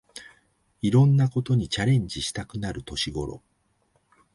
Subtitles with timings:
[0.81, 3.43] いろんなことにチャレンジしたくなる年ごろ